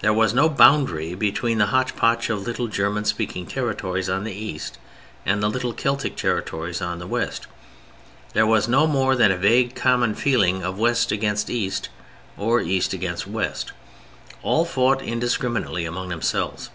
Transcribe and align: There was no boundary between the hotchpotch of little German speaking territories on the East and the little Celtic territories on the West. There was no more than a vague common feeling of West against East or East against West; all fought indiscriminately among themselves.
There 0.00 0.14
was 0.14 0.32
no 0.32 0.48
boundary 0.48 1.14
between 1.14 1.58
the 1.58 1.66
hotchpotch 1.66 2.30
of 2.30 2.40
little 2.46 2.68
German 2.68 3.04
speaking 3.04 3.44
territories 3.46 4.08
on 4.08 4.24
the 4.24 4.32
East 4.32 4.78
and 5.26 5.42
the 5.42 5.50
little 5.50 5.74
Celtic 5.74 6.16
territories 6.16 6.80
on 6.80 6.98
the 7.00 7.06
West. 7.06 7.46
There 8.32 8.46
was 8.46 8.66
no 8.66 8.86
more 8.86 9.14
than 9.14 9.30
a 9.30 9.36
vague 9.36 9.74
common 9.74 10.14
feeling 10.14 10.62
of 10.64 10.78
West 10.78 11.12
against 11.12 11.50
East 11.50 11.90
or 12.38 12.62
East 12.62 12.94
against 12.94 13.26
West; 13.26 13.74
all 14.42 14.64
fought 14.64 15.02
indiscriminately 15.02 15.84
among 15.84 16.08
themselves. 16.08 16.70